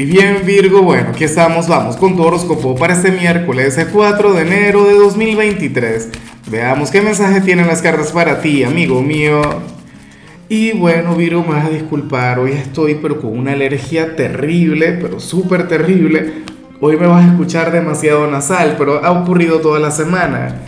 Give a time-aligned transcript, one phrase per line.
[0.00, 4.32] Y bien Virgo, bueno, aquí estamos, vamos con tu horóscopo para este miércoles, el 4
[4.32, 6.08] de enero de 2023.
[6.50, 9.42] Veamos qué mensaje tienen las cartas para ti, amigo mío.
[10.48, 15.20] Y bueno, Virgo, me vas a disculpar, hoy estoy pero con una alergia terrible, pero
[15.20, 16.32] súper terrible.
[16.80, 20.62] Hoy me vas a escuchar demasiado nasal, pero ha ocurrido toda la semana.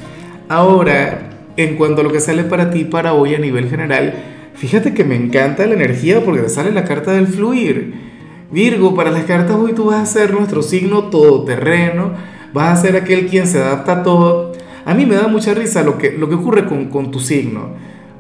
[0.51, 4.13] Ahora, en cuanto a lo que sale para ti para hoy a nivel general,
[4.57, 8.12] fíjate que me encanta la energía porque te sale la carta del fluir.
[8.53, 12.13] Virgo, para las cartas hoy tú vas a ser nuestro signo todoterreno,
[12.53, 14.53] vas a ser aquel quien se adapta a todo.
[14.85, 17.71] A mí me da mucha risa lo que, lo que ocurre con, con tu signo,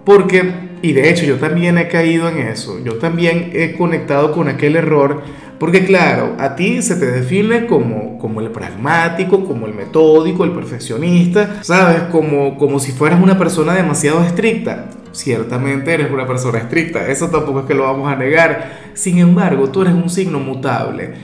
[0.06, 4.48] porque, y de hecho yo también he caído en eso, yo también he conectado con
[4.48, 5.22] aquel error,
[5.58, 10.52] porque claro, a ti se te define como, como el pragmático, como el metódico, el
[10.52, 12.04] perfeccionista, ¿sabes?
[12.10, 17.60] Como, como si fueras una persona demasiado estricta ciertamente eres una persona estricta, eso tampoco
[17.60, 18.90] es que lo vamos a negar.
[18.94, 21.14] Sin embargo, tú eres un signo mutable.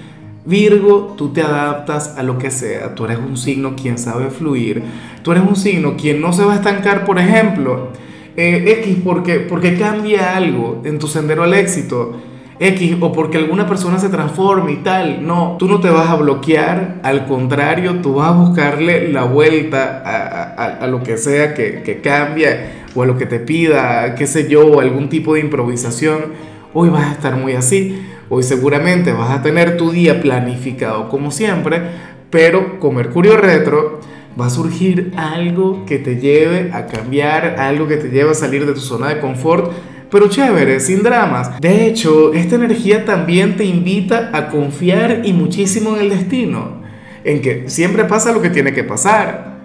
[0.45, 4.83] Virgo, tú te adaptas a lo que sea, tú eres un signo quien sabe fluir,
[5.23, 7.89] tú eres un signo quien no se va a estancar, por ejemplo,
[8.37, 12.17] eh, X porque, porque cambia algo en tu sendero al éxito.
[12.61, 15.25] X o porque alguna persona se transforme y tal.
[15.25, 20.03] No, tú no te vas a bloquear, al contrario, tú vas a buscarle la vuelta
[20.05, 24.15] a, a, a lo que sea que, que cambie o a lo que te pida,
[24.15, 26.33] qué sé yo, algún tipo de improvisación.
[26.75, 28.03] Hoy vas a estar muy así.
[28.29, 31.83] Hoy seguramente vas a tener tu día planificado como siempre,
[32.31, 34.01] pero con Mercurio retro
[34.39, 38.67] va a surgir algo que te lleve a cambiar, algo que te lleve a salir
[38.67, 39.73] de tu zona de confort
[40.11, 41.61] pero chévere, sin dramas.
[41.61, 46.83] De hecho, esta energía también te invita a confiar y muchísimo en el destino,
[47.25, 49.59] en que siempre pasa lo que tiene que pasar.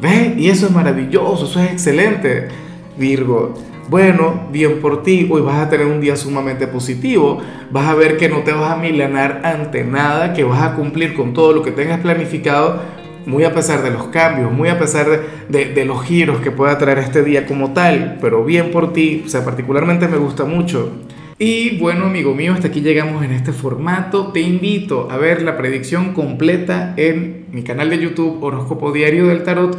[0.00, 0.36] ¿Ves?
[0.36, 2.46] Y eso es maravilloso, eso es excelente,
[2.98, 3.54] Virgo.
[3.88, 7.38] Bueno, bien por ti, hoy vas a tener un día sumamente positivo,
[7.70, 11.14] vas a ver que no te vas a milanar ante nada, que vas a cumplir
[11.14, 15.06] con todo lo que tengas planificado muy a pesar de los cambios, muy a pesar
[15.48, 19.28] de, los giros que pueda traer este día como tal, pero bien por ti, o
[19.28, 20.92] sea, particularmente me gusta mucho.
[21.38, 24.32] Y bueno, amigo mío, hasta aquí llegamos en este formato.
[24.32, 29.44] Te invito a ver la predicción completa en mi canal de YouTube Horóscopo Diario del
[29.44, 29.78] Tarot